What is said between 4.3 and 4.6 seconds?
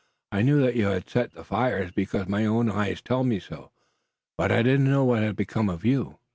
but